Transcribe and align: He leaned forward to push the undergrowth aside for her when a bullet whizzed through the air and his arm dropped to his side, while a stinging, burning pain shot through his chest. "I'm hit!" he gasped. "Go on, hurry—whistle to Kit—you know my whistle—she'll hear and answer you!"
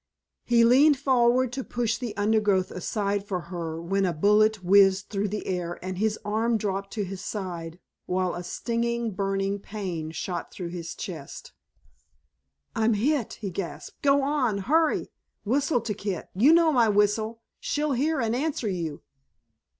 He 0.43 0.63
leaned 0.65 0.97
forward 0.97 1.53
to 1.53 1.63
push 1.63 1.99
the 1.99 2.17
undergrowth 2.17 2.71
aside 2.71 3.23
for 3.23 3.39
her 3.53 3.79
when 3.79 4.03
a 4.03 4.13
bullet 4.15 4.63
whizzed 4.63 5.09
through 5.09 5.27
the 5.27 5.45
air 5.45 5.77
and 5.85 5.99
his 5.99 6.17
arm 6.25 6.57
dropped 6.57 6.91
to 6.93 7.03
his 7.05 7.21
side, 7.23 7.77
while 8.07 8.33
a 8.33 8.43
stinging, 8.43 9.11
burning 9.11 9.59
pain 9.59 10.09
shot 10.09 10.49
through 10.51 10.69
his 10.69 10.95
chest. 10.95 11.53
"I'm 12.75 12.95
hit!" 12.95 13.33
he 13.41 13.51
gasped. 13.51 14.01
"Go 14.01 14.23
on, 14.23 14.57
hurry—whistle 14.57 15.81
to 15.81 15.93
Kit—you 15.93 16.51
know 16.51 16.71
my 16.71 16.89
whistle—she'll 16.89 17.91
hear 17.93 18.19
and 18.19 18.35
answer 18.35 18.69
you!" 18.69 19.03